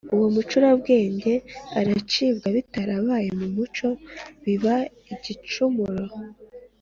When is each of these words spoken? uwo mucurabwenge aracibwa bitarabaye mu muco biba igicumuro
uwo 0.15 0.27
mucurabwenge 0.35 1.33
aracibwa 1.79 2.47
bitarabaye 2.55 3.29
mu 3.39 3.47
muco 3.55 3.87
biba 4.43 4.75
igicumuro 5.13 6.05